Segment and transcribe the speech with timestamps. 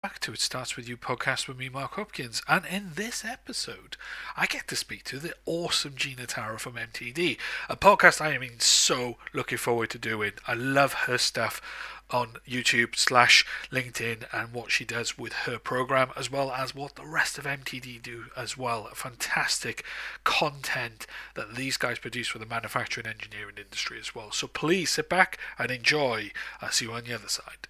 [0.00, 2.40] back to It Starts With You podcast with me, Mark Hopkins.
[2.46, 3.96] And in this episode,
[4.36, 7.36] I get to speak to the awesome Gina Tara from MTD,
[7.68, 10.34] a podcast I am so looking forward to doing.
[10.46, 11.60] I love her stuff
[12.12, 16.94] on YouTube slash LinkedIn and what she does with her program, as well as what
[16.94, 18.88] the rest of MTD do as well.
[18.94, 19.84] Fantastic
[20.22, 24.30] content that these guys produce for the manufacturing engineering industry as well.
[24.30, 26.30] So please sit back and enjoy.
[26.62, 27.66] I'll see you on the other side.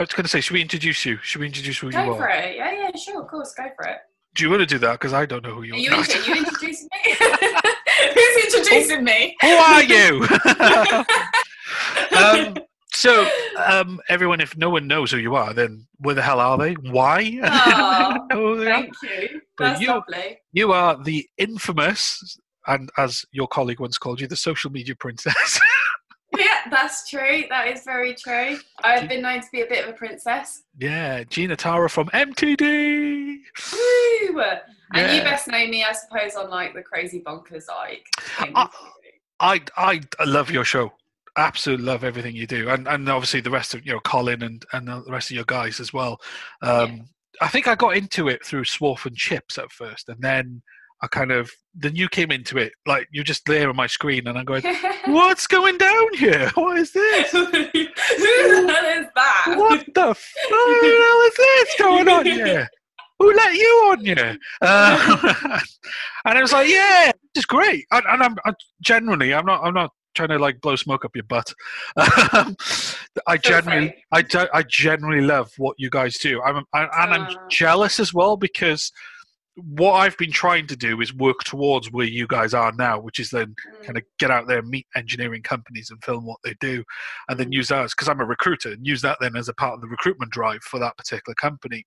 [0.00, 1.18] I was going to say, should we introduce you?
[1.18, 2.56] Should we introduce who Go you for it.
[2.56, 3.98] Yeah, yeah, sure, of course, go for it.
[4.34, 4.92] Do you want to do that?
[4.92, 5.80] Because I don't know who you Are are.
[5.80, 7.16] you, intro- you introducing me?
[8.14, 9.36] Who's introducing me?
[9.42, 10.26] who are you?
[12.16, 12.56] um,
[12.94, 13.28] so,
[13.62, 16.72] um, everyone, if no one knows who you are, then where the hell are they?
[16.72, 17.22] Why?
[18.32, 18.80] Who they are.
[18.80, 19.40] Thank you.
[19.58, 20.38] But That's you- lovely.
[20.54, 25.60] You are the infamous, and as your colleague once called you, the social media princess.
[26.38, 27.44] Yeah, that's true.
[27.48, 28.56] That is very true.
[28.84, 30.62] I've been known to be a bit of a princess.
[30.78, 33.38] yeah, Gina Tara from MTD.
[33.72, 34.40] Woo!
[34.94, 38.06] And you best know me, I suppose, on like the crazy bonkers like.
[39.40, 40.92] I, I I love your show.
[41.36, 44.64] Absolutely love everything you do, and and obviously the rest of you know Colin and
[44.72, 46.20] and the rest of your guys as well.
[46.62, 47.08] Um,
[47.40, 50.62] I think I got into it through Swarf and Chips at first, and then
[51.02, 54.26] I kind of then you came into it like you're just there on my screen,
[54.26, 54.62] and I'm going,
[55.06, 56.50] "What's going down here?
[56.54, 57.30] What is this?
[57.32, 57.88] Who the
[58.72, 59.54] hell is that?
[59.56, 62.68] What the fuck hell is this going on here?
[63.18, 65.60] Who let you on here?" Uh,
[66.26, 69.74] and I was like, "Yeah, it's great." And, and I'm I, generally, I'm not, I'm
[69.74, 71.52] not trying to like blow smoke up your butt.
[71.96, 72.56] Um,
[73.26, 73.94] I Feel generally.
[74.12, 76.42] I, I generally love what you guys do.
[76.42, 77.46] I'm, I, and I'm Ah.
[77.48, 78.90] jealous as well because
[79.56, 83.18] what I've been trying to do is work towards where you guys are now, which
[83.18, 83.84] is then Mm.
[83.84, 86.84] kind of get out there and meet engineering companies and film what they do
[87.28, 87.54] and then Mm.
[87.54, 89.88] use that because i'm a recruiter and use that then as a part of the
[89.88, 91.84] recruitment drive for that particular company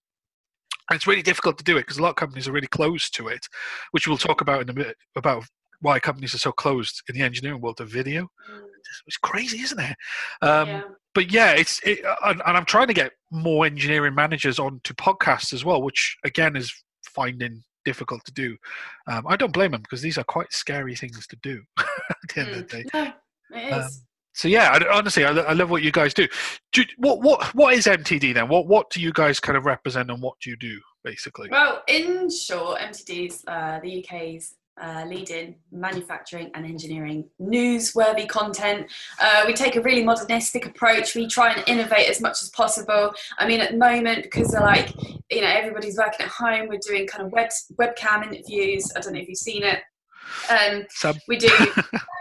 [0.90, 3.16] and it's really difficult to do it because a lot of companies are really closed
[3.16, 3.48] to it
[3.92, 5.44] which we'll talk about in a bit about
[5.80, 8.62] why companies are so closed in the engineering world to video Mm.
[9.08, 9.96] it's crazy isn't it
[10.42, 10.82] um, yeah.
[11.16, 15.54] but yeah it's it, and, and i'm trying to get more engineering managers onto podcasts
[15.54, 16.72] as well which again is
[17.14, 18.56] finding difficult to do
[19.08, 21.86] um, i don't blame them because these are quite scary things to do at
[22.34, 23.14] the end of the day Mm.
[23.52, 23.86] No, it is.
[23.86, 23.92] um,
[24.36, 26.28] so yeah, I, honestly, I, I love what you guys do.
[26.72, 26.84] do.
[26.98, 28.48] What what what is MTD then?
[28.48, 31.50] What what do you guys kind of represent and what do you do basically?
[31.52, 38.88] Well, in short, MTD's uh, the UK's uh, leading manufacturing and engineering newsworthy content.
[39.20, 41.16] Uh, we take a really modernistic approach.
[41.16, 43.14] We try and innovate as much as possible.
[43.38, 44.94] I mean, at the moment, because they're like,
[45.30, 48.92] you know, everybody's working at home, we're doing kind of web webcam interviews.
[48.96, 49.80] I don't know if you've seen it.
[50.50, 51.50] Um, Some we do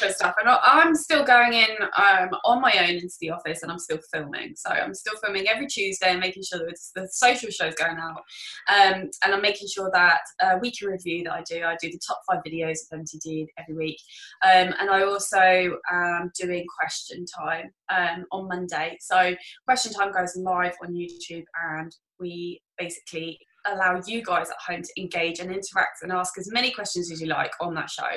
[0.00, 0.34] different stuff.
[0.40, 3.98] And i'm still going in um, on my own into the office and i'm still
[4.12, 4.54] filming.
[4.56, 7.98] So i'm still filming every tuesday and making sure that it's the social shows going
[7.98, 8.22] out.
[8.68, 11.64] Um, and i'm making sure that uh, weekly review that i do.
[11.64, 13.98] I do the top five videos of mtd every week.
[14.44, 18.96] Um, and i also am doing question time um, on monday.
[19.00, 19.34] So
[19.66, 21.44] question time goes live on youtube
[21.78, 26.50] and we basically allow you guys at home to engage and interact and ask as
[26.52, 28.08] many questions as you like on that show.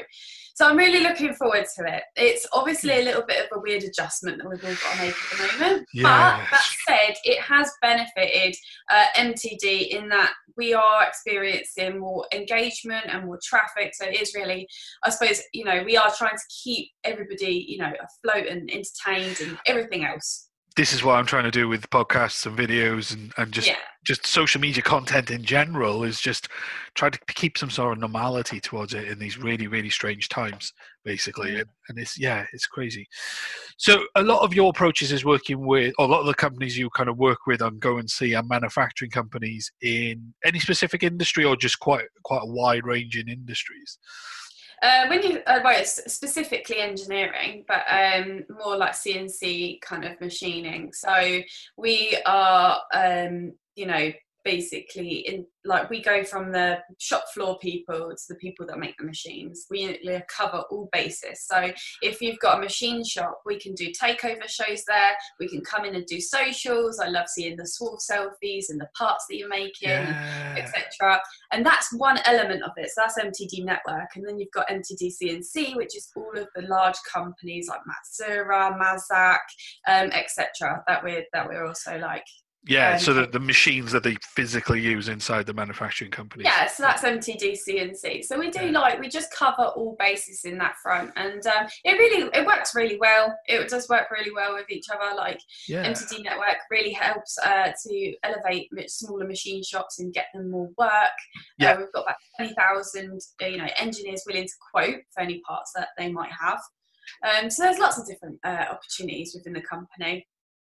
[0.56, 2.04] So I'm really looking forward to it.
[2.16, 5.16] It's obviously a little bit of a weird adjustment that we've all got to make
[5.16, 5.88] at the moment.
[5.96, 8.56] But that said, it has benefited
[8.92, 13.94] uh, MTD in that we are experiencing more engagement and more traffic.
[13.96, 14.68] So it is really,
[15.04, 19.42] I suppose, you know, we are trying to keep everybody, you know, afloat and entertained
[19.42, 20.50] and everything else.
[20.76, 23.76] This is what I'm trying to do with podcasts and videos and, and just yeah.
[24.04, 26.48] just social media content in general is just
[26.96, 30.74] try to keep some sort of normality towards it in these really really strange times
[31.04, 31.62] basically Mm.
[31.62, 33.08] and, and it's yeah it's crazy
[33.78, 36.78] so a lot of your approaches is working with or a lot of the companies
[36.78, 41.04] you kind of work with on go and see are manufacturing companies in any specific
[41.04, 43.98] industry or just quite quite a wide range in industries
[44.84, 50.20] Uh, when you, uh, well, it's specifically engineering, but um, more like CNC kind of
[50.20, 50.92] machining.
[50.92, 51.40] So
[51.78, 54.12] we are, um, you know,
[54.44, 58.98] basically in like we go from the shop floor people to the people that make
[58.98, 59.66] the machines.
[59.70, 59.98] We
[60.28, 61.46] cover all bases.
[61.46, 65.12] So if you've got a machine shop, we can do takeover shows there.
[65.40, 67.00] We can come in and do socials.
[67.00, 69.90] I love seeing the swarf selfies and the parts that you're making.
[69.90, 71.20] yeah etc.
[71.52, 72.90] And that's one element of it.
[72.90, 76.64] So that's MTD Network, and then you've got MTD CNC, which is all of the
[76.64, 79.40] large companies like Matsuura, Mazak,
[79.88, 80.84] um, etc.
[80.88, 82.26] That we're that we're also like
[82.66, 86.46] Yeah, Um, so the, the machines that they physically use inside the manufacturing company.
[86.46, 88.24] Yeah, so that's MTD CNC.
[88.24, 88.80] So we do Yeah.
[88.80, 92.74] like we just cover all bases in that front, and um, it really it works
[92.74, 93.38] really well.
[93.48, 95.14] It does work really well with each other.
[95.16, 95.86] Like yeah.
[95.92, 100.92] MTD Network really helps uh, to elevate smaller machine shops and get them more work.
[101.58, 101.74] Yeah.
[101.74, 105.42] Uh, we've got about twenty thousand, uh, you know, engineers willing to quote for any
[105.42, 106.60] parts that they might have.
[107.28, 110.26] Um, so there's lots of different uh, opportunities within the company.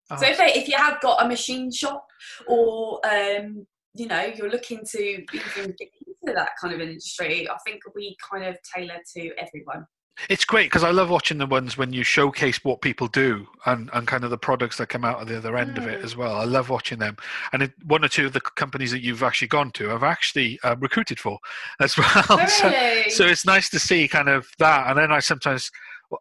[0.10, 2.06] Oh, So if, they, if you have got a machine shop
[2.48, 7.56] or um, you know you're looking to even get into that kind of industry, I
[7.66, 9.86] think we kind of tailor to everyone.
[10.30, 13.88] It's great because I love watching the ones when you showcase what people do and,
[13.94, 16.04] and kind of the products that come out of the other end of it Mm.
[16.04, 16.38] as well.
[16.38, 17.18] I love watching them.
[17.54, 20.60] And it, one or two of the companies that you've actually gone to, I've actually
[20.64, 21.38] uh, recruited for
[21.80, 22.08] as well.
[22.32, 22.72] Oh, so,
[23.10, 24.88] so it's nice to see kind of that.
[24.90, 25.70] And then I sometimes,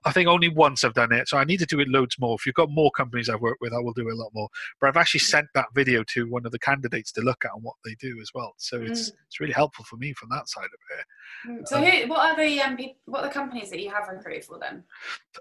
[0.05, 1.29] I think only once I've done it.
[1.29, 2.37] So I need to do it loads more.
[2.38, 4.49] If you've got more companies I've worked with, I will do a lot more.
[4.81, 7.62] But I've actually sent that video to one of the candidates to look at and
[7.62, 8.55] what they do as well.
[8.59, 11.06] So it's it's really helpful for me from that side of it.
[11.50, 14.44] Mm, so who, what are the um, what are the companies that you have recruited
[14.44, 14.83] for then?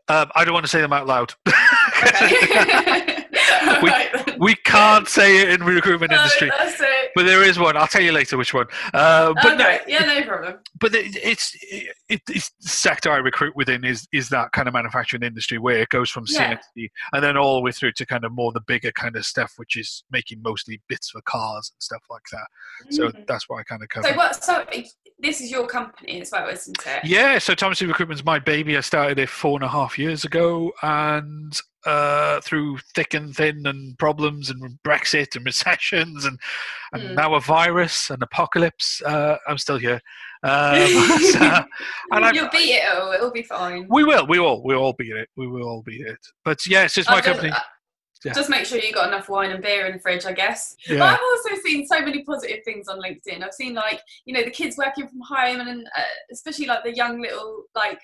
[0.07, 1.33] Um, I don't want to say them out loud.
[3.51, 3.79] Okay.
[3.81, 6.51] We- Right we can't say it in the recruitment No, industry,
[7.15, 7.77] but there is one.
[7.77, 8.65] I'll tell you later which one.
[8.93, 10.55] Uh, but no, yeah, no problem.
[10.79, 11.55] but it, it's
[12.09, 15.77] it, it's the sector I recruit within is is that kind of manufacturing industry where
[15.77, 16.57] it goes from Yeah.
[16.77, 19.25] CNC and then all the way through to kind of more the bigger kind of
[19.25, 22.47] stuff, which is making mostly bits for cars and stuff like that.
[22.93, 23.25] So Mm.
[23.27, 24.09] that's what I kind of cover.
[24.09, 24.43] So what?
[24.43, 24.65] So
[25.19, 27.05] this is your company as well, isn't it?
[27.05, 28.75] Yeah, so Thompson Recruitment's my baby.
[28.75, 33.65] I started it four and a half years ago, and uh, through thick and thin,
[33.65, 36.39] and problems, and Brexit, and recessions, and
[36.93, 37.15] and Mm.
[37.15, 40.01] now a virus, and apocalypse, uh, I'm still here.
[40.45, 40.77] Um,
[41.31, 41.65] so-
[42.11, 43.11] and You'll I, beat it all.
[43.13, 43.87] It'll be fine.
[43.89, 45.27] we will, we all, we all beat it.
[45.35, 46.19] We will all beat it.
[46.43, 47.49] But yes, it's my just, company.
[47.51, 47.59] uh,
[48.23, 48.33] Yeah.
[48.33, 50.75] Just make sure you got enough wine and beer in the fridge, I guess.
[50.87, 53.43] But Yeah, I've also seen so many positive things on LinkedIn.
[53.43, 56.01] I've seen like you know the kids working from home, and uh,
[56.31, 57.99] especially like the young little like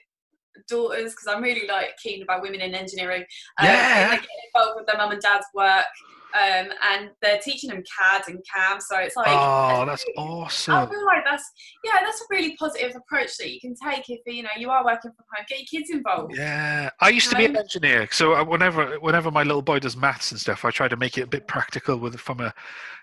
[0.68, 3.26] daughters, because I'm really like keen about women in engineering.
[3.58, 4.04] Um, Yeah.
[4.04, 5.86] and they get involved with their mum and dad's work,
[6.34, 8.80] um, and they're teaching them CAD and CAM.
[8.82, 10.76] So it's like oh, that's awesome.
[10.76, 11.44] I feel like that's
[11.84, 14.84] yeah, that's a really positive approach that you can take if you know you are
[14.86, 15.46] working from home.
[15.48, 16.34] Get your kids involved.
[16.36, 19.98] Yeah, I used to be an Um, engineer, so whenever whenever my little boy does
[19.98, 22.54] maths and stuff, I try to make it a bit practical with from a,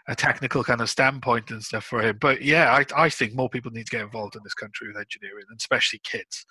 [0.09, 2.19] a technical kind of standpoint and stuff for him.
[2.21, 4.97] But yeah, I I think more people need to get involved in this country with
[4.97, 6.47] engineering, and especially kids,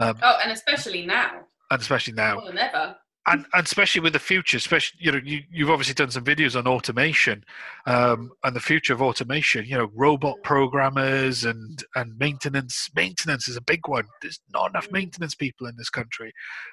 [0.00, 2.96] um, Oh, and especially now, and especially now, more than ever.
[3.26, 4.56] And, and especially with the future.
[4.56, 7.44] Especially you know you you've obviously done some videos on automation,
[7.86, 9.64] um, and the future of automation.
[9.64, 12.88] You know, robot programmers and and maintenance.
[12.94, 14.04] Maintenance is a big one.
[14.22, 16.32] There's not enough maintenance people in this country,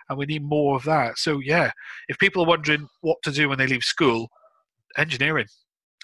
[0.10, 1.18] and we need more of that.
[1.18, 1.72] So yeah,
[2.08, 4.30] if people are wondering what to do when they leave school,
[4.98, 5.48] engineering,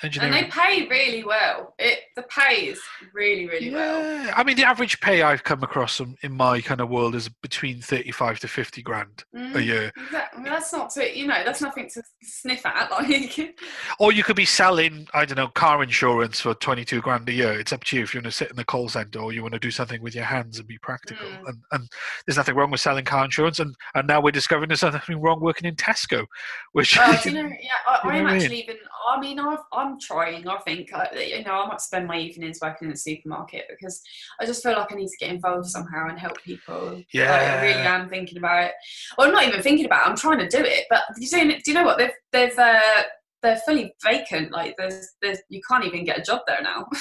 [0.03, 1.75] engineering, And they pay really well.
[1.77, 2.79] It the pay is
[3.13, 3.99] really really well.
[4.01, 7.15] yeah, I mean the average pay I've come across in, in my kind of world
[7.15, 9.91] is between thirty-five to fifty grand a Mm, year.
[9.95, 10.43] exactly.
[10.43, 12.89] That's not to you know that's nothing to sniff at.
[12.99, 13.55] Like
[13.99, 17.53] Or you could be selling, I don't know, car insurance for 22 grand a year.
[17.59, 19.41] It's up to you if you want to sit in the call center or you
[19.41, 21.27] want to do something with your hands and be practical.
[21.27, 21.47] Mm.
[21.47, 21.87] And, and
[22.25, 23.59] there's nothing wrong with selling car insurance.
[23.59, 26.25] And, and now we're discovering there's nothing wrong working in Tesco,
[26.73, 26.93] which.
[27.23, 27.49] Do you know?
[27.49, 28.41] Yeah, I, You I'm what I mean?
[28.43, 28.77] actually even.
[29.07, 30.47] I mean, I've, I'm trying.
[30.47, 34.01] I think I, you know I might spend my evenings working in the supermarket because
[34.41, 37.01] I just feel like I need to get involved somehow and help people.
[37.31, 38.71] Like, I really am thinking about it.
[39.17, 40.09] Well, I'm not even thinking about it.
[40.09, 40.85] I'm trying to do it.
[40.89, 43.03] But do you, see, do you know what they've they've uh,
[43.41, 44.51] they're fully vacant.
[44.51, 46.85] Like there's there's you can't even get a job there now.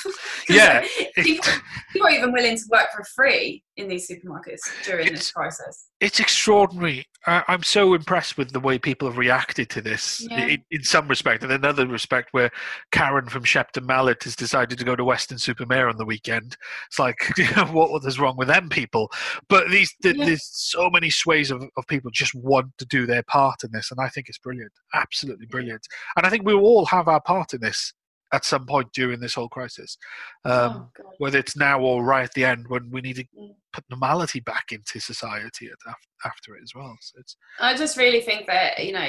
[0.48, 0.82] Yeah,
[1.16, 1.52] people,
[1.92, 5.88] people are even willing to work for free in these supermarkets during It's- this crisis.
[6.00, 7.06] it's extraordinary.
[7.26, 10.46] I, I'm so impressed with the way people have reacted to this Yeah.
[10.46, 12.50] in, in some respect, and another respect where
[12.92, 16.56] Karen from Shepton Mallet has decided to go to Weston-super-Mare on the weekend.
[16.88, 19.10] It's like, you know, what is wrong with them people?
[19.48, 20.26] But these th- Yeah.
[20.26, 23.90] there's so many sways of, of people just want to do their part in this,
[23.92, 25.86] and I think it's brilliant, absolutely brilliant.
[26.16, 27.92] And I think we all have our part in this
[28.32, 29.96] at some point during this whole crisis.
[30.44, 33.54] Um, oh, whether it's now or right at the end when we need to Mm.
[33.72, 35.94] put normality back into society at,
[36.24, 36.96] after it as well.
[37.00, 39.08] So it's I just really think that you know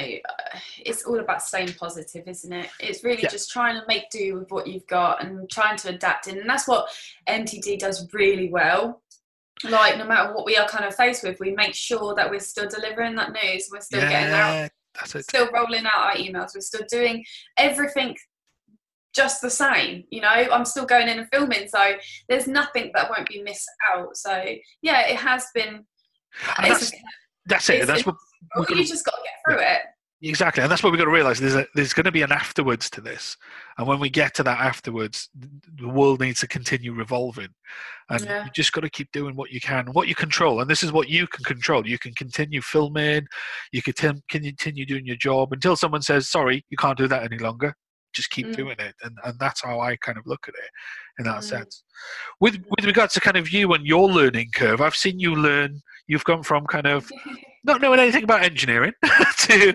[0.84, 2.70] it's all about staying positive, isn't it?
[2.80, 3.28] It's really Yeah.
[3.28, 6.48] just trying to make do with what you've got and trying to adapt in, and
[6.48, 6.88] that's what
[7.26, 9.02] MTD does really well.
[9.64, 12.40] Like no matter what we are kind of faced with, we make sure that we're
[12.40, 13.68] still delivering that news.
[13.70, 14.70] We're still getting out,
[15.20, 16.54] still rolling out our emails.
[16.54, 17.24] We're still doing
[17.58, 18.16] everything
[19.14, 20.04] just the same.
[20.10, 21.94] You know, I'm still going in and filming, so
[22.28, 24.16] there's nothing that won't be missed out.
[24.16, 24.42] So
[24.82, 25.84] yeah, it has been.
[26.58, 26.92] That's
[27.46, 27.86] that's it.
[27.86, 28.16] That's what
[28.56, 29.80] Well, you just got to get through it.
[30.22, 31.40] Exactly, and that's what we've got to realize.
[31.40, 33.38] There's a, there's going to be an afterwards to this,
[33.78, 35.30] and when we get to that afterwards,
[35.78, 37.48] the world needs to continue revolving,
[38.10, 38.44] and Yeah.
[38.44, 40.92] you just got to keep doing what you can, what you control, and this is
[40.92, 41.86] what you can control.
[41.88, 43.26] You can continue filming,
[43.72, 47.38] you can continue doing your job until someone says, "Sorry, you can't do that any
[47.38, 47.74] longer."
[48.12, 48.56] Just keep Mm.
[48.56, 50.70] doing it, and and that's how I kind of look at it
[51.18, 51.44] in that Mm.
[51.44, 51.84] sense.
[52.40, 55.82] With with regards to kind of you and your learning curve, I've seen you learn.
[56.06, 57.08] You've gone from kind of
[57.64, 58.92] not knowing anything about engineering
[59.38, 59.74] to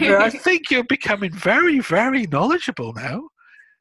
[0.00, 3.28] yeah, I think you're becoming very, very knowledgeable now.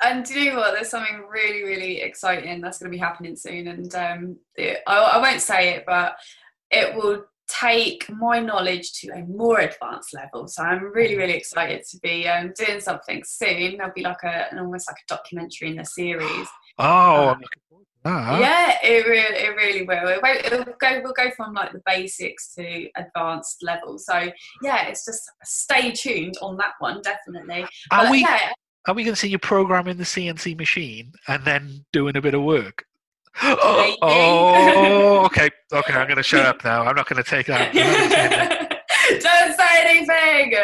[0.03, 0.73] And do you know what?
[0.73, 3.67] There's something really, really exciting that's going to be happening soon.
[3.67, 6.15] And um, it, I, I won't say it, but
[6.71, 7.25] it will
[7.59, 10.47] take my knowledge to a more advanced level.
[10.47, 13.77] So I'm really, really excited to be um, doing something soon.
[13.77, 16.47] There'll be like a, an almost like a documentary in the series.
[16.79, 18.39] Oh, Uh, I'm looking forward to that.
[18.39, 20.07] Yeah, it really, it really will.
[20.07, 23.99] It won't, it'll go, we'll go from like the basics to advanced level.
[23.99, 24.31] So
[24.63, 27.63] yeah, it's just stay tuned on that one, definitely.
[27.91, 28.53] Are But we yeah,
[28.87, 32.33] are we going to see you programming the CNC machine and then doing a bit
[32.33, 32.85] of work?
[34.03, 35.93] Oh, okay, okay.
[35.93, 36.83] I'm going to shut up now.
[36.83, 37.73] I'm not going to take that.
[39.09, 40.55] Don't say anything.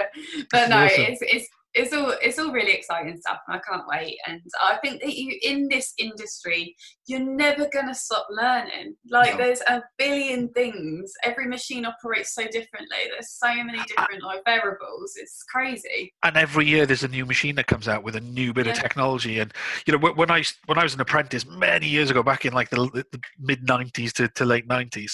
[0.51, 1.47] But no, it's it's
[1.77, 4.17] it's all it's all really exciting stuff, and I can't wait.
[4.27, 6.75] And I think that you in this industry,
[7.07, 8.95] you're never gonna stop learning.
[9.09, 9.37] Like No.
[9.37, 11.13] there's a billion things.
[11.23, 12.97] Every machine operates so differently.
[13.11, 15.13] There's so many different like variables.
[15.15, 16.13] It's crazy.
[16.23, 18.73] and every year there's a new machine that comes out with a new bit of
[18.75, 19.53] technology and
[19.85, 22.69] you know when i when i was an apprentice many years ago back in like
[22.69, 22.77] the,
[23.11, 25.11] the mid 90s to, to late 90s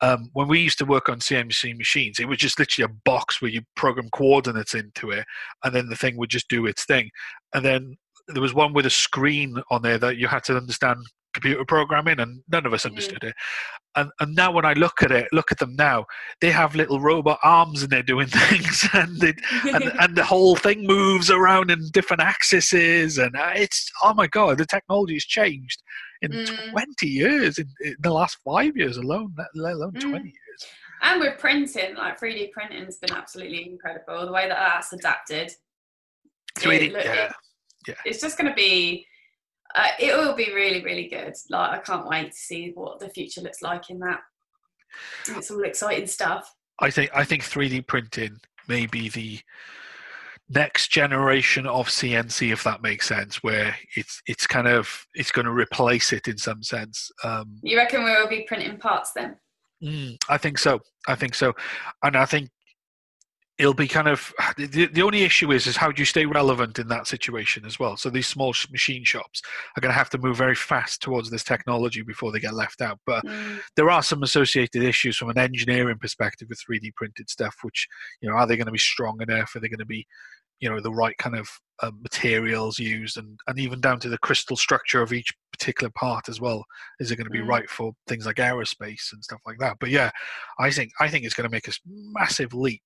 [0.00, 3.40] um, when we used to work on cnc machines it was just literally a box
[3.42, 5.24] where you program coordinates into it
[5.64, 7.10] and then the thing would just do its thing
[7.54, 7.96] and then
[8.28, 10.98] there was one with a screen on there that you had to understand
[11.34, 12.90] computer programming and none of us Mhm.
[12.90, 13.34] understood it
[13.96, 16.04] and, and now when i look at it look at them now
[16.40, 20.86] they have little robot arms and they're doing things and and, and the whole thing
[20.86, 22.72] moves around in different axes
[23.18, 25.82] and uh, it's oh my god the technology has changed
[26.22, 26.72] in Mm.
[26.72, 30.10] 20 years in, in the last five years alone let let alone Mm.
[30.10, 30.66] 20 years
[31.02, 34.24] and with printing, like 3D printing has been absolutely incredible.
[34.24, 35.52] The way that that's adapted.
[36.56, 37.32] 3d It- yeah.
[37.88, 39.06] it- it's just going to be
[39.74, 41.34] uh, it will be really really good.
[41.50, 44.20] Like i can't wait to see what the future looks like in that.
[45.28, 46.50] It's all exciting stuff.
[46.80, 48.36] I think i think 3d printing
[48.68, 49.40] may be the
[50.50, 55.44] next generation of cnc if that makes sense where it's it's kind of it's going
[55.46, 57.58] to replace it in some sense um.
[57.62, 59.36] You reckon we will be printing parts then?
[59.82, 60.80] Mm, I think so.
[61.08, 61.52] I think so,
[62.02, 62.48] and I think
[63.58, 66.78] it'll be kind of the, the only issue is is how do you stay relevant
[66.78, 67.96] in that situation as well.
[67.96, 69.40] So these small machine shops
[69.76, 72.80] are going to have to move very fast towards this technology before they get left
[72.82, 72.98] out.
[73.06, 77.56] But Mm, there are some associated issues from an engineering perspective with 3D printed stuff,
[77.62, 77.88] which
[78.20, 79.54] you know are they going to be strong enough?
[79.54, 80.06] Are they going to be
[80.60, 81.48] you know the right kind of
[81.82, 86.28] uh, materials used and and even down to the crystal structure of each particular part
[86.28, 86.64] as well
[87.00, 87.48] is it going to be Mm.
[87.48, 90.10] right for things like aerospace and stuff like that but yeah
[90.58, 92.82] i think i think it's going to make a massive leap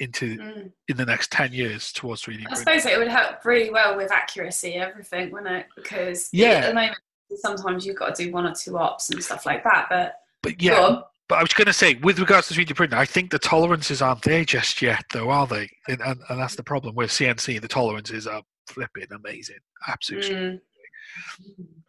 [0.00, 0.72] into mm.
[0.88, 4.12] in the next 10 years towards 3d i suppose it would help really well with
[4.12, 6.48] accuracy everything wouldn't it because Yeah.
[6.48, 6.98] at the moment
[7.36, 10.62] sometimes you've got to do one or two ops and stuff like that but but
[10.62, 13.38] yeah but i was going to say with regards to 3d printing i think the
[13.38, 17.10] tolerances aren't there just yet though are they and, and, and that's the problem with
[17.10, 20.60] cnc the tolerances are flipping amazing absolutely Mm.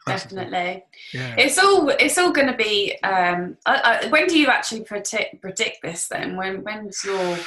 [0.06, 0.38] That's the thing.
[0.52, 0.84] definitely
[1.14, 2.98] yeah It's all it's all going to be.
[3.04, 6.08] Um, I, I, when do you actually predict predict this?
[6.08, 7.38] Then when when's your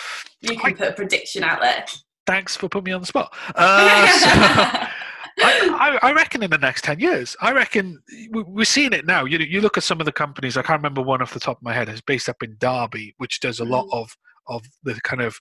[0.40, 1.84] you can put a prediction out there?
[2.26, 4.28] thanks for putting me on the spot uh, so,
[5.40, 8.00] I, I, reckon in the next 10 years, I reckon
[8.30, 9.24] we- we're seeing it now.
[9.24, 11.56] You, you look at some of the companies, I can't remember one off the top
[11.56, 14.14] of my head, it's based up in Derby, which does a lot of,
[14.46, 15.38] of the kind of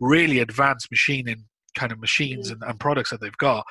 [0.00, 1.44] really advanced machining
[1.76, 2.54] kind of machines Mm.
[2.54, 3.64] and, and products that they've got.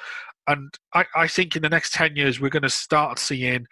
[0.48, 3.66] And I, I think in the next 10 years, we're going to start seeing,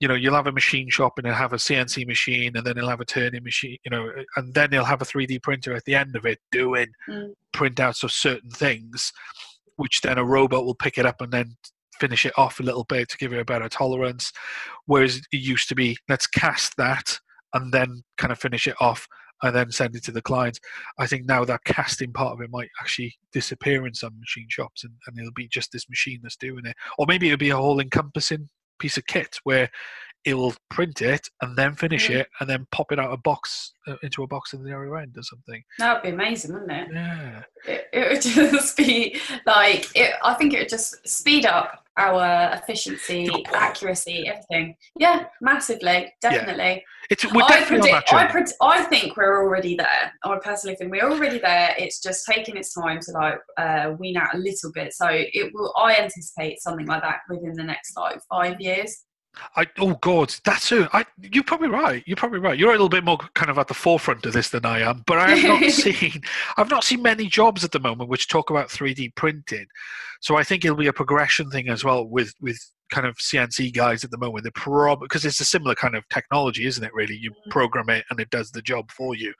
[0.00, 2.76] you know, you'll have a machine shop and it'll have a CNC machine and then
[2.76, 5.84] it'll have a turning machine, you know, and then they'll have a 3D printer at
[5.84, 7.34] the end of it doing Mm.
[7.54, 9.12] printouts of certain things,
[9.76, 11.56] which then a robot will pick it up and then
[12.00, 14.32] finish it off a little bit to give it a better tolerance.
[14.86, 17.18] Whereas it used to be, let's cast that
[17.54, 19.06] and then kind of finish it off
[19.42, 20.60] and then send it to the client.
[20.98, 24.84] I think now that casting part of it might actually disappear in some machine shops
[24.84, 26.76] and, and it'll be just this machine that's doing it.
[26.98, 29.70] Or maybe it'll be a whole encompassing piece of kit where
[30.24, 32.16] it will print it and then finish Mm.
[32.20, 34.72] it and then pop it out of a box uh, into a box in the
[34.74, 35.62] other end or something.
[35.78, 36.88] That would be amazing, wouldn't it?
[36.92, 37.42] Yeah.
[37.66, 42.54] It, it would just be like it, I think it would just speed up our
[42.54, 44.74] efficiency, accuracy, everything.
[44.98, 46.82] Yeah, massively, definitely.
[47.10, 50.12] It's we're I definitely that predict, I, pred- I think we're already there.
[50.24, 51.74] I personally think we're already there.
[51.78, 54.94] It's just taking its time to like uh, wean out a little bit.
[54.94, 55.74] So it will.
[55.76, 59.04] I anticipate something like that within the next like five years.
[59.56, 60.88] I, oh God, that's it.
[60.92, 62.02] I, you're probably right.
[62.06, 62.58] You're probably right.
[62.58, 65.02] You're a little bit more kind of at the forefront of this than I am.
[65.06, 66.22] But I have not seen,
[66.56, 69.66] I've not seen many jobs at the moment which talk about 3D printing.
[70.20, 72.58] So I think it'll be a progression thing as well with with
[72.90, 74.44] kind of CNC guys at the moment.
[74.44, 76.92] They're probably because it's a similar kind of technology, isn't it?
[76.94, 77.50] Really, you Mhm.
[77.50, 79.32] program it and it does the job for you.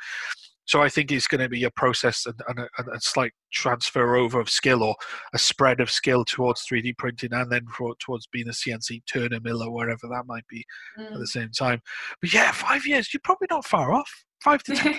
[0.64, 3.32] So I think it's going to be a process and, and, a, and a slight
[3.52, 4.94] transfer over of skill or
[5.34, 9.40] a spread of skill towards 3D printing and then for, towards being a CNC turner,
[9.42, 10.64] miller, wherever that might be
[10.98, 11.18] at Mm.
[11.18, 11.80] the same time.
[12.20, 14.10] But yeah, five years, you're probably not far off.
[14.42, 14.94] Five to ten.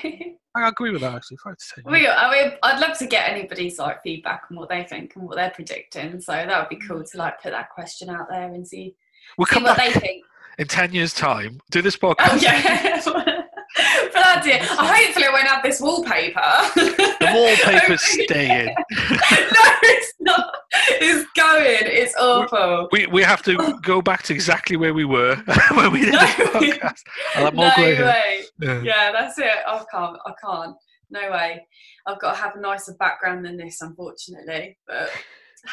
[0.55, 1.38] I agree with that actually.
[1.43, 1.91] Five to ten.
[1.91, 5.25] we, I mean, I'd love to get anybody's like feedback on what they think and
[5.25, 6.20] what they're predicting.
[6.22, 8.96] So that would be cool to like put that question out there and see,
[9.38, 10.24] We'll see come what back they think.
[10.60, 11.60] in ten years' time.
[11.72, 12.29] Do this podcast.
[12.32, 13.43] Oh yeah.
[13.77, 14.62] it.
[14.62, 16.42] Hopefully, I won't have this wallpaper.
[16.75, 18.68] The wallpaper's staying.
[18.92, 20.53] no, it's not.
[20.89, 21.77] It's going.
[21.82, 22.89] It's awful.
[22.92, 25.36] We we have to go back to exactly where we were
[25.72, 26.20] when we did No.
[26.20, 27.01] the podcast.
[27.36, 28.44] I'll have more No way.
[28.60, 28.82] Yeah.
[28.82, 29.51] Yeah, that's it.
[29.68, 30.18] I can't.
[30.25, 30.75] I can't.
[31.10, 31.65] No way.
[32.08, 34.77] I've got to have a nicer background than this, unfortunately.
[34.88, 35.10] But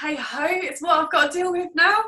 [0.00, 1.98] hey ho, it's what I've got to deal with now.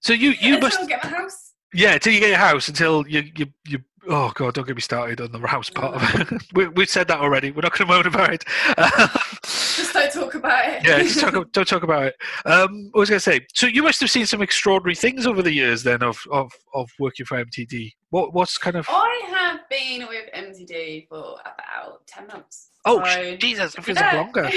[0.00, 1.52] So you you must get my house.
[1.76, 3.78] Yeah until you get your house until you you you.
[4.08, 4.54] Oh God!
[4.54, 6.42] Don't get me started on the house part of it.
[6.54, 7.50] we, we've said that already.
[7.50, 8.44] We're not going to moan about it.
[9.44, 10.84] Just don't talk about it.
[10.86, 12.14] yeah, just talk, don't talk about it.
[12.44, 13.46] Um, what was I going to say?
[13.54, 16.88] So you must have seen some extraordinary things over the years, then, of of, of
[17.00, 17.92] working for MTD.
[18.10, 18.86] What what's kind of?
[18.88, 22.70] I have been with MTD for about ten months.
[22.84, 23.74] Oh, so- Jesus!
[23.74, 24.42] It feels like longer.
[24.42, 24.50] No.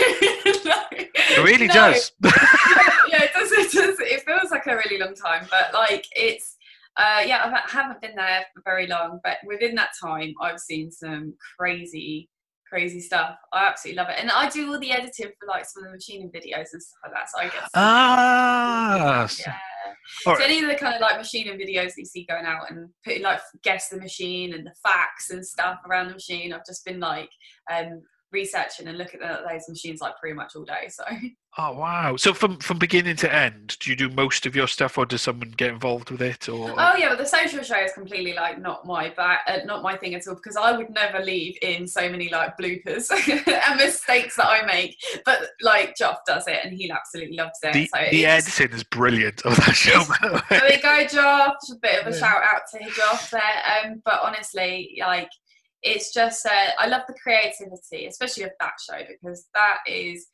[0.91, 1.73] It really No.
[1.73, 2.11] does.
[2.23, 3.99] yeah, it does, it does.
[3.99, 6.55] It feels like a really long time, but like it's.
[6.97, 10.91] Uh, yeah, I haven't been there for very long, but within that time, I've seen
[10.91, 12.29] some crazy,
[12.69, 13.35] crazy stuff.
[13.53, 15.95] I absolutely love it, and I do all the editing for like some of the
[15.95, 17.29] machining videos and stuff like that.
[17.29, 17.53] So I get.
[17.53, 19.29] to- ah.
[19.39, 19.55] yeah.
[20.25, 20.41] all So right.
[20.49, 23.23] any of the kind of like machining videos that you see going out and putting
[23.23, 26.99] like guess the machine and the facts and stuff around the machine, I've just been
[26.99, 27.29] like
[27.71, 30.89] um, researching and looking at those machines like pretty much all day.
[30.89, 31.03] So
[31.57, 32.15] Oh wow!
[32.15, 35.23] So from from beginning to end, do you do most of your stuff, or does
[35.23, 36.47] someone get involved with it?
[36.47, 39.81] Or oh yeah, but the social show is completely like not my back, uh, not
[39.81, 43.09] my thing at all because I would never leave in so many like bloopers
[43.67, 44.95] and mistakes that I make.
[45.25, 47.73] But like Joff does it and he absolutely loves it.
[47.73, 50.03] the, so the editing is brilliant of that show.
[50.07, 50.41] by the way.
[50.51, 51.55] there we go, Joff.
[51.71, 52.19] A bit of a Yeah.
[52.19, 53.41] shout out to Joff there.
[53.91, 55.29] Um, but honestly, like
[55.81, 60.27] it's just uh, I love the creativity, especially of that show because that is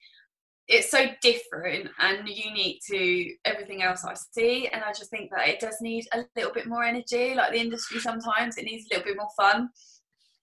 [0.67, 5.47] it's so different and unique to everything else I see, and I just think that
[5.47, 7.35] it does need a little bit more energy.
[7.35, 9.69] Like the industry, sometimes it needs a little bit more fun.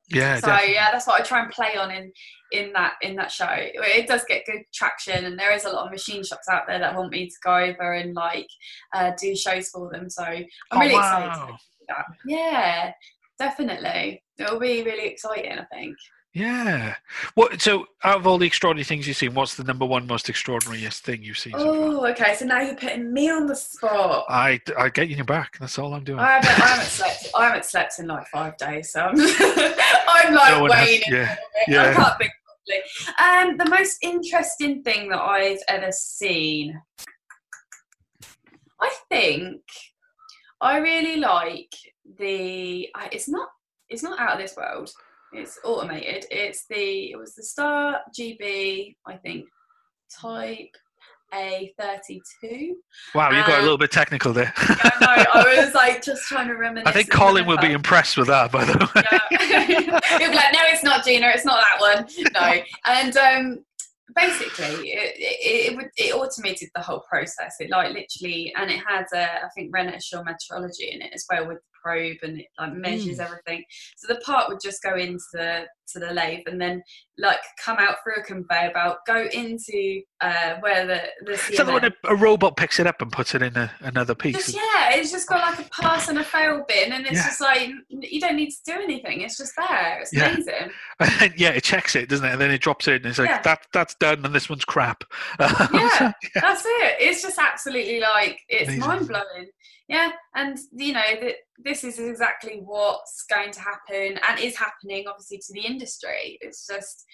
[0.09, 0.75] yeah, so definitely.
[0.75, 2.13] yeah, that's what I try and play on in
[2.53, 3.49] in that in that show.
[3.51, 6.79] It does get good traction, and there is a lot of machine shops out there
[6.79, 8.47] that want me to go over and like
[8.95, 10.09] uh, do shows for them.
[10.09, 11.47] So I'm Oh, really excited wow.
[11.47, 12.05] to do that.
[12.27, 12.93] Yeah,
[13.41, 14.23] definitely.
[14.43, 15.59] It'll be really exciting.
[15.59, 15.97] I think.
[16.35, 16.95] Yeah.
[17.35, 17.61] What?
[17.61, 21.01] So, out of all the extraordinary things you've seen, what's the number one most extraordinariest
[21.01, 21.53] thing you've seen?
[21.53, 21.59] So?
[21.59, 22.35] Oh, okay.
[22.35, 24.25] So now you're putting me on the spot.
[24.31, 25.59] I I get you back.
[25.61, 26.21] That's all I'm doing.
[26.21, 27.29] I haven't, I haven't slept.
[27.37, 29.15] I haven't slept in like five days, so I'm,
[30.09, 31.03] I'm like No one has- waning.
[31.11, 31.37] yeah,
[31.69, 31.95] I yeah.
[31.95, 32.33] can't think
[33.19, 33.51] properly.
[33.51, 36.81] Um, the most interesting thing that I've ever seen,
[38.81, 39.61] I think,
[40.63, 41.75] I really like
[42.19, 42.89] the.
[43.11, 43.49] It's not.
[43.93, 44.91] It's not out of this world.
[45.33, 46.27] It's automated.
[46.31, 47.13] It's the.
[47.13, 48.97] It was the Star GB.
[49.07, 49.47] I think
[50.21, 50.69] Type
[51.35, 52.77] A thirty two.
[53.15, 54.53] Wow, you got a Um, little bit technical there.
[54.57, 55.41] I know.
[55.41, 56.87] I was like just trying to reminisce.
[56.87, 59.03] I think Colin will be impressed with that, by the way.
[59.41, 60.01] Yeah.
[60.19, 62.07] He'll be like, no, it's not Gina, it's not that one.
[62.35, 62.63] No.
[62.87, 63.65] And um,
[64.15, 67.57] basically, it, it, it, would- it automated the whole process.
[67.61, 71.49] It like literally, and it had, uh, I think, Assure metrology in it as well
[71.49, 73.65] with probe and it like measures everything.
[73.97, 76.83] So the part would just go into the, to the lathe and then
[77.19, 81.73] like come out through a conveyor belt, go into uh, where the, the that the
[81.73, 84.37] one a, a robot picks it up and puts it in a, another piece?
[84.37, 87.25] just yeah, it's just got like a pass and a fail bin, and it's Yeah.
[87.27, 89.21] just like you don't need to do anything.
[89.21, 89.99] It's just there.
[90.01, 90.33] It's Yeah.
[90.33, 90.71] amazing.
[91.19, 92.33] Then, yeah, it checks it, doesn't it?
[92.33, 93.43] And then it drops it, and it's like Yeah.
[93.43, 95.05] that that's done, and this one's crap.
[95.41, 96.13] Yeah.
[96.41, 96.97] That's it.
[97.01, 99.49] It's just absolutely like it's mind blowing.
[99.93, 105.05] Yeah, and you know that this is exactly what's going to happen and is happening,
[105.07, 106.39] obviously, to the industry.
[106.41, 107.05] It's just,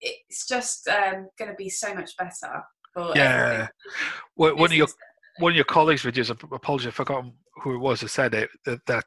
[0.00, 2.62] it's just um, going to be so much better
[3.14, 3.68] Yeah.
[4.40, 4.58] everyone.
[4.58, 4.88] One of your
[5.38, 6.30] one of your colleagues' videos.
[6.30, 7.24] Apologies, I forgot
[7.62, 8.48] who it was that said it.
[8.64, 9.04] That, that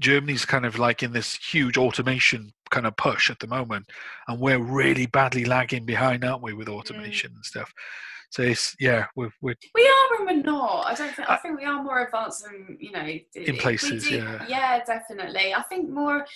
[0.00, 3.86] Germany's kind of like in this huge automation kind of push at the moment,
[4.26, 6.78] and we're really badly lagging behind, aren't we, with Mm.
[6.78, 7.72] automation and stuff?
[8.34, 10.86] So it's yeah, we're, we're We are and we're not.
[10.86, 11.30] I don't think.
[11.30, 13.06] I uh, think we are more advanced than you know.
[13.36, 14.44] In places, do- yeah.
[14.48, 15.54] Yeah, definitely.
[15.54, 16.26] I think more.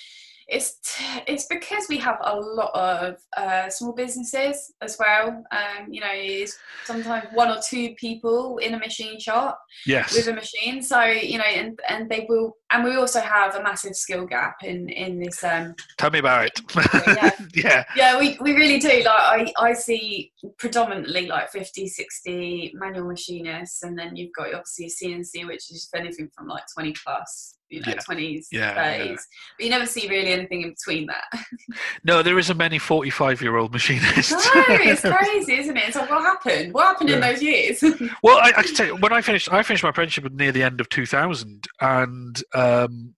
[0.49, 0.79] It's
[1.27, 5.45] it's because we have a lot of uh, small businesses as well.
[5.53, 10.27] Um, you know, it's sometimes one or two people in a machine shop yes, with
[10.29, 10.83] a machine.
[10.83, 14.57] So you know, and and they will, and we also have a massive skill gap
[14.63, 16.61] in in this um, tell me about it.
[17.07, 17.31] Yeah.
[17.55, 23.07] yeah, yeah we, we really do like I, I see predominantly like 50 60 manual
[23.07, 27.58] machinists and then you've got obviously a cnc which is anything from like 20 plus
[27.71, 27.95] you know Yeah.
[28.09, 29.17] 20s Yeah, 30s yeah.
[29.57, 31.25] but you never see really anything in between that
[32.05, 34.33] no, there isn't many forty-five-year-old machinists.
[34.33, 37.83] no it's crazy isn't it it's like what happened what happened in those years
[38.23, 40.63] Well, I, I can tell you, when I finished, I finished my apprenticeship near the
[40.63, 43.15] end of 2000, and um,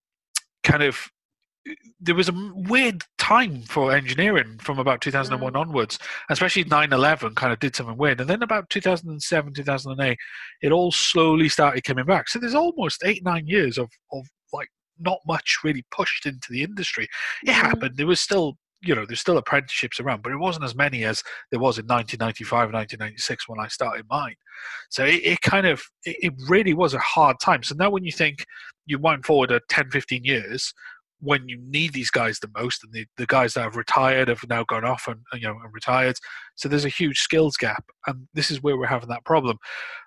[0.63, 1.09] kind of
[2.01, 5.99] there was a weird time for engineering from about 2001 onwards,
[6.31, 10.19] especially 9/11 kind of did something weird, and then about 2007, 2008,
[10.63, 12.29] it all slowly started coming back.
[12.29, 14.27] So there's almost eight, nine years of of
[15.01, 17.09] not much really pushed into the industry.
[17.45, 17.55] It Mhm.
[17.55, 17.97] happened.
[17.97, 21.23] There was still you know there's still apprenticeships around, but it wasn't as many as
[21.51, 24.37] there was in 1995, 1996 when I started mine.
[24.89, 27.63] So it, it kind of it, it really was a hard time.
[27.63, 28.45] So now when you think
[28.87, 30.73] you wind forward a 10, 15 years
[31.23, 34.41] when you need these guys the most and the, the guys that have retired have
[34.49, 36.17] now gone off and you know and retired.
[36.55, 39.59] So there's a huge skills gap and this is where we're having that problem.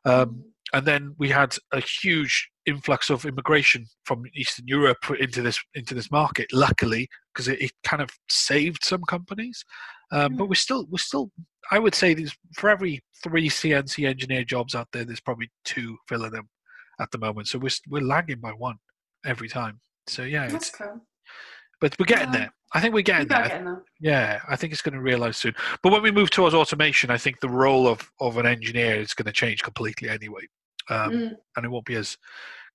[0.06, 5.60] Um, and then we had a huge influx of immigration from Eastern Europe into this
[5.76, 6.52] into this market.
[6.54, 9.64] Luckily, because it, it kind of saved some companies,
[10.12, 11.32] um, but we're still we're still.
[11.72, 15.98] I would say there's for every three CNC engineer jobs out there, there's probably two
[16.10, 16.50] filling them
[17.00, 17.48] at the moment.
[17.48, 18.78] So we're we're lagging by one
[19.26, 19.80] every time.
[20.08, 21.02] So yeah, that's it's, cool
[21.84, 22.40] but we're getting Yeah.
[22.40, 22.54] there.
[22.74, 23.44] I think we're getting there.
[23.44, 23.84] getting there.
[24.00, 25.54] Yeah, I think it's going to realize soon.
[25.84, 29.14] But when we move towards automation, I think the role of, of an engineer is
[29.14, 30.48] going to change completely anyway.
[30.90, 31.32] Um, Mm.
[31.56, 32.18] And it won't be as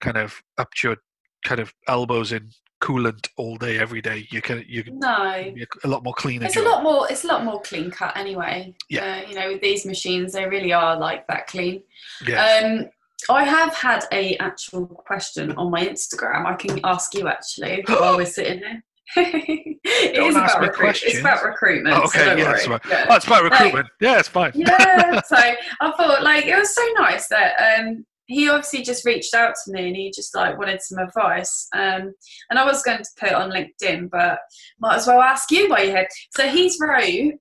[0.00, 0.96] kind of up to your
[1.44, 4.26] kind of elbows in coolant all day, every day.
[4.30, 5.52] You can you can no
[5.84, 6.46] a, lot more cleaner.
[6.46, 9.22] it's a lot more it's a lot more clean cut anyway Yeah.
[9.24, 11.82] uh, you know with these machines they really are like that clean
[12.24, 12.60] Yeah.
[12.62, 12.90] Um,
[13.28, 16.46] I have had a actual question on my Instagram.
[16.46, 18.84] I can ask you actually while we're sitting here.
[19.16, 21.96] It Don't is about me recruit- It's about recruitment.
[21.96, 22.80] Oh, okay, don't yeah, that's right.
[22.88, 23.06] Yeah.
[23.08, 23.88] oh, it's about recruitment.
[24.00, 24.52] yeah, it's fine.
[24.54, 25.20] yeah.
[25.26, 29.54] So I thought like it was so nice that um, he obviously just reached out
[29.64, 31.66] to me and he just like wanted some advice.
[31.74, 32.12] Um,
[32.50, 34.38] and I was going to put it on LinkedIn, but
[34.78, 36.08] might as well ask you while you're here.
[36.36, 37.34] So he's wrote.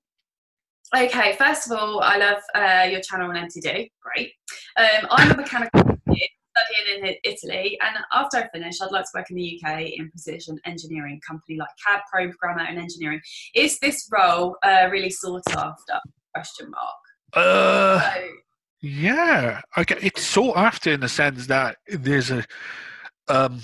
[0.96, 3.90] Okay, first of all, I love uh, your channel on MTD.
[4.02, 4.32] Great.
[4.78, 5.97] Um, I'm a mechanical
[6.58, 10.10] studying in Italy, and after I finish, I'd like to work in the UK in
[10.10, 13.20] precision engineering company like CAD programmer and engineering.
[13.54, 16.00] Is this role uh, really sought after?
[16.34, 16.96] Question mark.
[17.34, 18.22] Uh, So,
[18.80, 19.98] yeah, okay.
[20.00, 22.44] It's sought after in the sense that there's a,
[23.28, 23.60] um,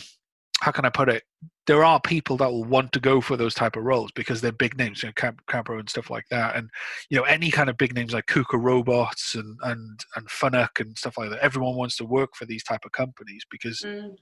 [0.60, 1.22] how can I put it?
[1.66, 4.52] There are people that will want to go for those type of roles because they're
[4.52, 6.68] big names, you know, Cam- Capro and stuff like that, and
[7.10, 10.96] you know any kind of big names like Kuka Robots and and and Fanuc and
[10.98, 11.40] stuff like that.
[11.40, 14.16] Everyone wants to work for these type of companies because mm,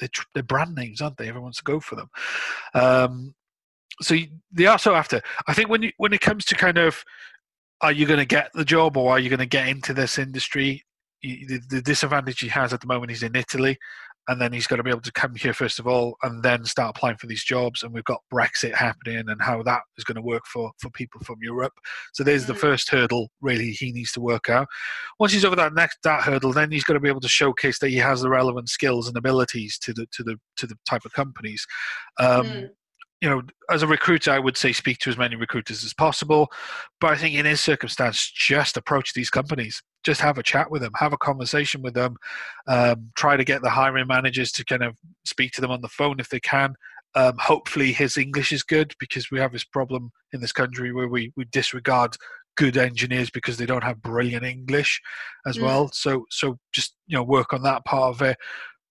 [0.00, 1.28] they're, tr- they're brand names, aren't they?
[1.28, 2.10] Everyone wants to go for them.
[2.74, 3.34] Um,
[4.02, 5.22] so you- they are so after.
[5.46, 7.04] I think when you when it comes to kind of,
[7.80, 10.18] are you going to get the job or are you going to get into this
[10.18, 10.84] industry?
[11.22, 13.78] You, the, the disadvantage he has at the moment, is in Italy,
[14.28, 16.64] and then he's got to be able to come here first of all, and then
[16.64, 17.82] start applying for these jobs.
[17.82, 21.20] And we've got Brexit happening, and how that is going to work for for people
[21.24, 21.74] from Europe.
[22.12, 22.58] So there's the Mm.
[22.58, 24.68] first hurdle really he needs to work out.
[25.18, 27.78] Once he's over that next that hurdle, then he's got to be able to showcase
[27.80, 31.04] that he has the relevant skills and abilities to the to the to the type
[31.04, 31.66] of companies.
[32.18, 32.70] Um, mm,
[33.20, 36.50] You know, as a recruiter, I would say speak to as many recruiters as possible.
[37.00, 40.82] But I think in his circumstance, just approach these companies, just have a chat with
[40.82, 42.16] them, have a conversation with them,
[42.66, 45.88] um, try to get the hiring managers to kind of speak to them on the
[45.88, 46.74] phone if they can.
[47.16, 51.08] Um, hopefully, his English is good because we have this problem in this country where
[51.08, 52.16] we, we disregard
[52.56, 55.00] good engineers because they don't have brilliant English
[55.46, 55.62] as Mm.
[55.62, 55.88] well.
[55.92, 58.36] So so just you know work on that part of it.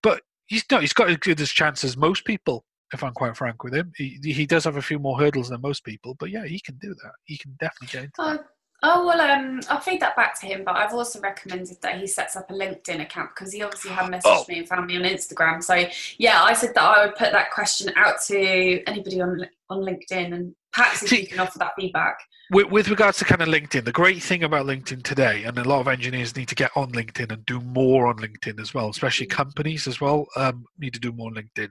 [0.02, 2.66] But he's no, he's got as good as chance as most people.
[2.94, 5.62] If I'm quite frank with him, he he does have a few more hurdles than
[5.62, 6.16] most people.
[6.20, 7.14] But yeah, he can do that.
[7.24, 8.46] He can definitely get into that.
[8.86, 10.64] Oh, well, um, I'll feed that back to him.
[10.66, 14.12] But I've also recommended that he sets up a LinkedIn account because he obviously had
[14.12, 14.46] messaged Oh.
[14.50, 15.64] me and found me on Instagram.
[15.64, 15.86] So
[16.18, 20.34] yeah, I said that I would put that question out to anybody on on LinkedIn
[20.36, 22.20] and perhaps if See- you can offer that feedback.
[22.52, 25.64] with, with regards to kind of LinkedIn, the great thing about LinkedIn today, and a
[25.64, 28.90] lot of engineers need to get on LinkedIn and do more on LinkedIn as well,
[28.90, 29.32] especially Mm.
[29.32, 31.70] companies as well um, need to do more on LinkedIn.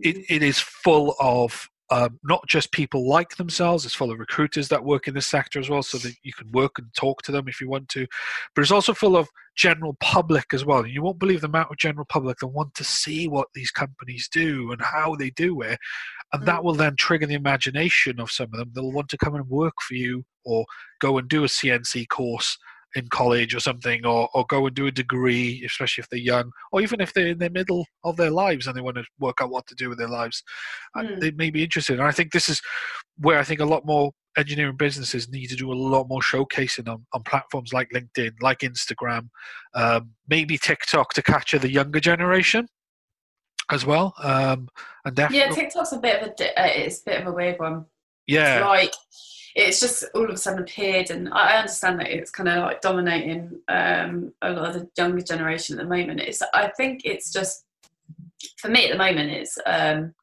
[0.00, 4.68] It, it is full of um, not just people like themselves, it's full of recruiters
[4.68, 7.32] that work in this sector as well, so that you can work and talk to
[7.32, 8.06] them if you want to.
[8.54, 10.80] But it's also full of general public as well.
[10.80, 13.72] And you won't believe the amount of general public that want to see what these
[13.72, 15.78] companies do and how they do it.
[16.32, 18.70] And that will then trigger the imagination of some of them.
[18.72, 20.66] They'll want to come and work for you or
[21.00, 22.56] go and do a CNC course
[22.94, 26.50] in college or something, or, or go and do a degree, especially if they're young,
[26.72, 29.38] or even if they're in the middle of their lives and they want to work
[29.40, 30.42] out what to do with their lives.
[30.96, 31.20] Mm.
[31.20, 31.98] They may be interested.
[31.98, 32.60] And I think this is
[33.18, 36.88] where I think a lot more engineering businesses need to do a lot more showcasing
[36.88, 39.28] on, on platforms like LinkedIn, like Instagram,
[39.74, 42.66] um, maybe TikTok to capture the younger generation
[43.70, 44.14] as well.
[44.22, 44.68] Um,
[45.04, 47.86] and Yeah, TikTok's a bit of a uh, it's a bit of a weird one.
[48.26, 48.94] yeah, It's like
[49.54, 52.80] it's just all of a sudden appeared, and I understand that it's kind of like
[52.80, 56.20] dominating um, a lot of the younger generation at the moment.
[56.20, 57.64] It's I think it's just
[58.58, 59.30] for me at the moment.
[59.30, 60.14] It's um,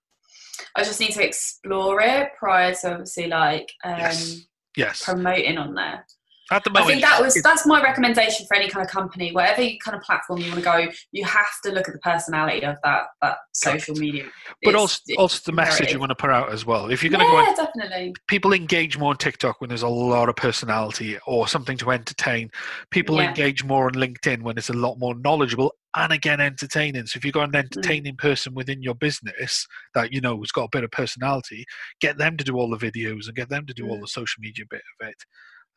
[0.76, 4.42] I just need to explore it prior to obviously like um, Yes.
[4.76, 5.04] yes.
[5.04, 6.06] promoting on there.
[6.50, 9.62] At the I think that was that's my recommendation for any kind of company, whatever
[9.62, 10.88] you kind of platform you want to go.
[11.12, 14.26] You have to look at the personality of that that social media.
[14.64, 16.90] but It's- also, also the message you want to put out as well.
[16.90, 18.16] If you're going to go yeah, on definitely.
[18.28, 22.50] people engage more on TikTok when there's a lot of personality or something to entertain.
[22.92, 23.30] People Yeah.
[23.30, 27.08] engage more on LinkedIn when it's a lot more knowledgeable and again entertaining.
[27.08, 27.60] So if you've got an Mm.
[27.66, 31.66] entertaining person within your business that you know has got a bit of personality,
[32.00, 34.02] get them to do all the videos and get them to do all Mm.
[34.02, 35.16] the social media bit of it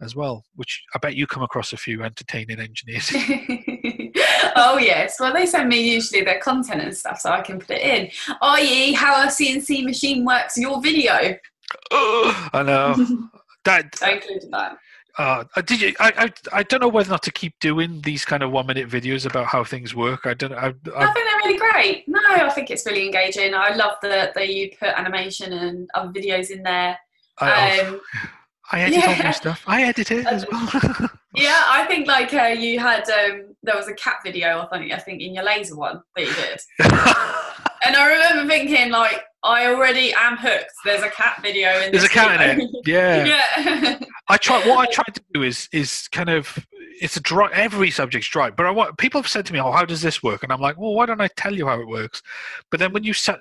[0.00, 0.44] as well.
[0.56, 3.10] Which I bet you come across a few entertaining engineers.
[4.56, 5.16] oh yes.
[5.20, 8.10] Well, they send me usually their content and stuff, so I can put it in.
[8.40, 10.56] I.e., how a CNC machine works.
[10.56, 11.36] Your video.
[11.90, 13.28] Oh, I know
[13.64, 13.94] that.
[14.02, 14.76] I included that.
[15.18, 15.92] Uh, did you?
[16.00, 18.66] I, I I don't know whether or not to keep doing these kind of one
[18.66, 20.24] minute videos about how things work.
[20.24, 20.52] I don't.
[20.52, 22.04] I, I I, think they're really great.
[22.08, 23.52] No, I think it's really engaging.
[23.54, 26.96] I love that that you put animation and other videos in there.
[27.38, 28.00] I, Um,
[28.72, 29.64] I edit all your stuff.
[29.66, 30.68] I edit it as well.
[31.34, 34.68] yeah, I think like uh, you had um, there was a cat video.
[34.70, 36.60] I think I think in your laser one that you did,
[37.84, 40.70] and I remember thinking like I already am hooked.
[40.84, 42.70] There's a cat video in There's a cat in it.
[42.86, 43.24] Yeah.
[43.58, 43.98] yeah.
[44.28, 44.66] I try.
[44.68, 46.64] What I try to do is is kind of.
[47.02, 47.48] It's a dry.
[47.54, 50.22] Every subject's dry, but I want people have said to me, "Oh, how does this
[50.22, 52.20] work?" And I'm like, "Well, why don't I tell you how it works?"
[52.70, 53.40] But then when you sat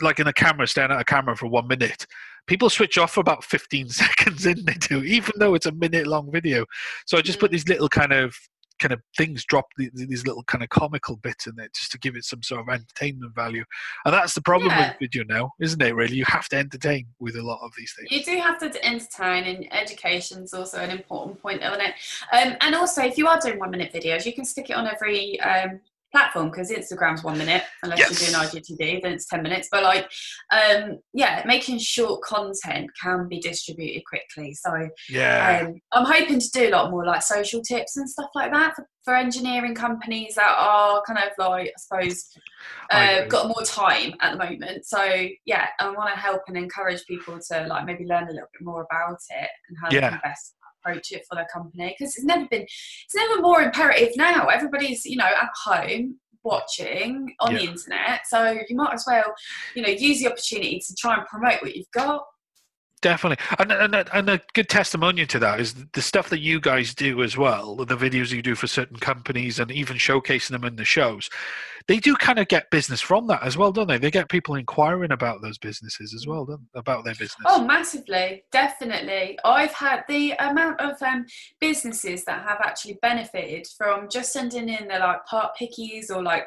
[0.00, 2.06] like in a camera, staring at a camera for one minute,
[2.46, 4.64] people switch off for about 15 seconds in.
[4.64, 6.64] They do, even though it's a minute long video.
[7.06, 7.52] So I just put Mm.
[7.52, 8.34] these little kind of
[8.78, 12.14] kind of things, drop these little kind of comical bits in it, just to give
[12.14, 13.64] it some sort of entertainment value.
[14.04, 14.88] And that's the problem Yeah.
[14.88, 15.94] with video now, isn't it?
[15.94, 18.10] Really, you have to entertain with a lot of these things.
[18.10, 21.94] You do have to entertain, and education's also an important point, isn't it?
[22.32, 24.86] Um, and also, if you are doing one minute videos, you can stick it on
[24.86, 25.80] every um,
[26.16, 28.08] platform because Instagram's one minute, unless Yes.
[28.10, 29.68] you're doing IGTV, then it's 10 minutes.
[29.70, 30.08] But, like,
[30.50, 34.54] um, yeah, making short content can be distributed quickly.
[34.54, 35.64] So, Yeah.
[35.66, 38.74] um, I'm hoping to do a lot more like social tips and stuff like that
[38.76, 42.24] for, for engineering companies that are kind of like, I suppose,
[42.92, 43.28] uh, agree.
[43.28, 44.86] got more time at the moment.
[44.86, 45.02] So
[45.44, 48.62] yeah, I want to help and encourage people to like maybe learn a little bit
[48.62, 50.10] more about it and how they Yeah.
[50.10, 50.54] can best
[50.86, 54.46] approach it for their company because it's never been, it's never more imperative now.
[54.46, 59.34] Everybody's you know at home watching on the internet, so you might as well
[59.74, 62.24] you know use the opportunity to try and promote what you've got.
[63.02, 66.60] Definitely, and, and a- and a good testimonial to that is the stuff that you
[66.60, 67.76] guys do as well.
[67.76, 71.28] The videos you do for certain companies, and even showcasing them in the shows,
[71.88, 73.98] they do kind of get business from that as well, don't they?
[73.98, 77.46] They get people inquiring about those businesses as well, don't about their business.
[77.46, 79.38] Oh, massively, definitely.
[79.44, 81.26] I've had the amount of um,
[81.60, 86.46] businesses that have actually benefited from just sending in their like part pickies or like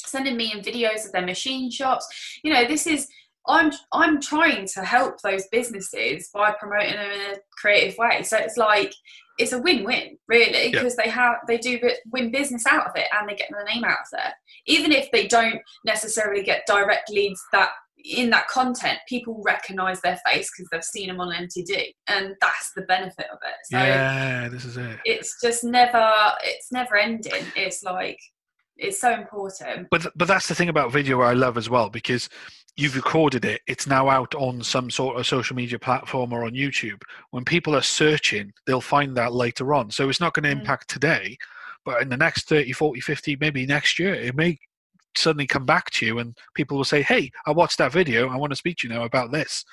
[0.00, 2.06] sending me in videos of their machine shops.
[2.42, 3.06] You know, this is
[3.46, 8.22] I'm I'm trying to help those businesses by promoting them in a creative way.
[8.22, 8.94] So it's like
[9.40, 10.70] it's a win-win, really, Yeah.
[10.70, 11.78] because they have they do
[12.12, 14.32] win business out of it and they get their name out there.
[14.66, 17.70] Even if they don't necessarily get direct leads that
[18.04, 22.72] in that content, people recognize their face because they've seen them on MTD, and that's
[22.74, 23.54] the benefit of it.
[23.64, 24.98] So yeah, this is it.
[25.04, 26.10] it's just never
[26.42, 27.44] it's never ending.
[27.56, 28.18] It's like
[28.76, 29.88] it's so important.
[29.90, 32.28] But but that's the thing about video I love as well because
[32.80, 33.60] you've recorded it.
[33.66, 37.02] It's now out on some sort of social media platform or on YouTube.
[37.30, 39.90] When people are searching, they'll find that later on.
[39.90, 40.60] So it's not going to Mm.
[40.60, 41.36] impact today,
[41.84, 44.58] but in the next 30, 40, 50, maybe next year, it may
[45.16, 48.28] suddenly come back to you and people will say, "Hey, I watched that video.
[48.28, 49.64] I want to speak to you now about this."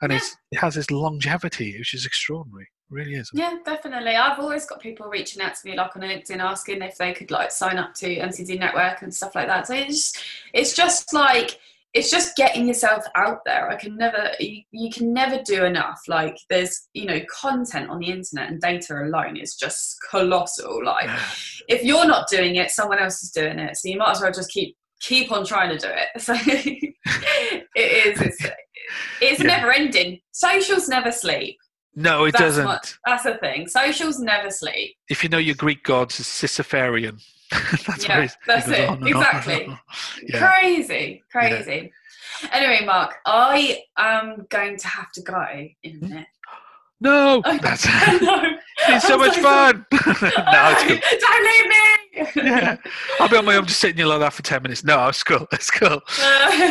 [0.00, 0.18] and Yeah.
[0.18, 2.62] it's, it has this longevity, which is extraordinary.
[2.90, 3.30] It really is.
[3.34, 4.14] Yeah, definitely.
[4.14, 7.32] I've always got people reaching out to me like on LinkedIn asking if they could
[7.32, 9.66] like sign up to MTD Network and stuff like that.
[9.66, 10.12] So it's
[10.52, 11.58] it's just like
[11.94, 13.68] it's just getting yourself out there.
[13.70, 16.00] I can never you, you can never do enough.
[16.06, 20.84] Like there's you know content on the internet and data alone is just colossal.
[20.84, 21.08] Like
[21.68, 23.76] if you're not doing it, someone else is doing it.
[23.76, 26.08] So you might as well just keep keep on trying to do it.
[26.20, 26.34] So
[27.74, 28.46] it is it's
[29.20, 29.46] it's Yeah.
[29.46, 30.20] never ending.
[30.32, 31.56] Socials never sleep.
[31.94, 32.64] No, it That's doesn't.
[32.66, 33.66] what- That's the thing.
[33.66, 34.94] Socials never sleep.
[35.08, 37.18] If you know your Greek gods, it's Sisypherian.
[37.86, 39.66] that's Yeah, what that's it, on and on and exactly.
[39.66, 39.78] on.
[40.26, 40.52] Yeah.
[40.54, 41.92] Crazy, crazy.
[42.52, 45.44] Anyway, Mark, I am going to have to go
[45.82, 46.04] in Hmm?
[46.04, 46.26] a minute.
[47.00, 48.56] No, that's no,
[48.88, 49.86] it's so I'm much fun.
[49.92, 50.98] no, it's cool.
[51.20, 52.48] Don't leave me.
[52.50, 52.76] Yeah,
[53.20, 54.82] I'll be on my own, just sitting here like that for ten minutes.
[54.82, 55.46] No, it's cool.
[55.52, 56.00] It's cool.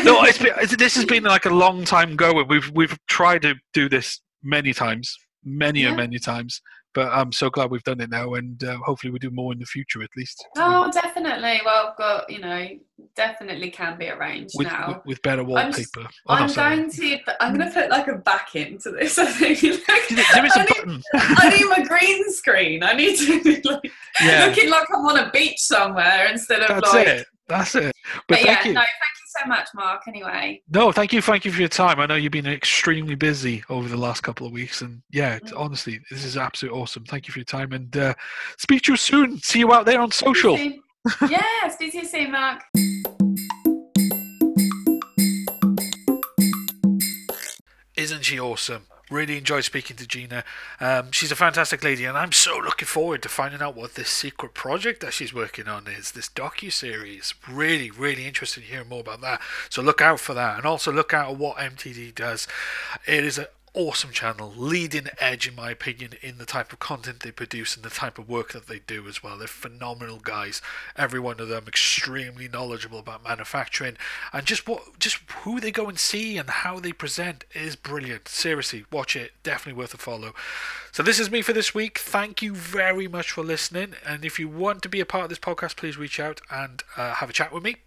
[0.03, 2.45] No, it's been, it's, this has been like a long time going.
[2.49, 5.89] We've we've tried to do this many times, many Yeah.
[5.89, 6.61] and many times.
[6.97, 9.59] But I'm so glad we've done it now, and uh, hopefully we do more in
[9.59, 10.43] the future at least.
[10.57, 11.61] oh, definitely.
[11.63, 12.67] Well, I've got you know,
[13.15, 14.87] definitely can be arranged with, now.
[14.87, 16.07] with, with better I'm wallpaper.
[16.25, 17.19] Oh, I'm going to.
[17.39, 19.19] I'm going to put like a back into this.
[19.19, 19.59] I think.
[19.59, 22.81] There is a I need- I need my green screen.
[22.81, 26.69] I need to be like Yeah, looking like I'm on a beach somewhere instead of
[26.69, 27.07] that's like.
[27.07, 27.27] it.
[27.47, 27.93] That's it.
[28.03, 28.73] But, But, thank yeah, you.
[28.73, 30.01] no, thank you so much, Mark.
[30.07, 31.99] Anyway, No, thank you, thank you for your time.
[31.99, 35.51] I know you've been extremely busy over the last couple of weeks, and yeah, it's-
[35.51, 35.59] Mm.
[35.59, 37.05] honestly, this is absolutely awesome.
[37.05, 38.13] Thank you for your time, and uh,
[38.57, 39.39] speak to you soon.
[39.39, 40.57] See you out there on social.
[40.57, 40.81] See
[41.29, 42.63] yeah, speak to you soon, Mark.
[47.95, 48.83] Isn't she awesome?
[49.09, 50.43] Really enjoyed speaking to Gina.
[50.81, 54.09] Um, she's a fantastic lady, and I'm so looking forward to finding out what this
[54.09, 56.11] secret project that she's working on is.
[56.11, 57.33] This docu series.
[57.49, 59.41] Really, really interested in hearing more about that.
[59.69, 62.47] So look out for that, and also look out at what MTD does.
[63.05, 67.19] It is an awesome channel, leading edge in my opinion in the type of content
[67.19, 69.37] they produce and the type of work that they do as well.
[69.37, 70.61] They're phenomenal guys.
[70.95, 73.97] Every one of them extremely knowledgeable about manufacturing
[74.33, 78.27] and just what just who they go and see and how they present is brilliant.
[78.27, 79.31] Seriously, watch it.
[79.43, 80.33] Definitely worth a follow.
[80.91, 81.99] So this is me for this week.
[81.99, 83.93] Thank you very much for listening.
[84.05, 86.83] And if you want to be a part of this podcast, please reach out and
[86.95, 87.77] uh, have a chat with me.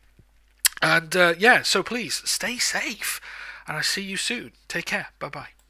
[0.80, 3.20] And uh, yeah, so please stay safe.
[3.66, 4.52] And I see you soon.
[4.68, 5.08] Take care.
[5.18, 5.50] Bye bye.